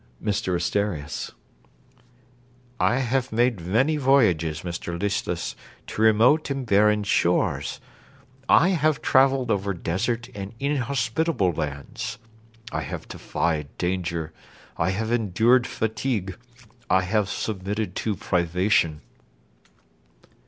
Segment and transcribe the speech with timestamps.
[0.19, 1.31] MR ASTERIAS
[2.79, 7.79] I have made many voyages, Mr Listless, to remote and barren shores:
[8.49, 12.17] I have travelled over desert and inhospitable lands:
[12.71, 14.33] I have defied danger
[14.75, 16.35] I have endured fatigue
[16.89, 19.01] I have submitted to privation.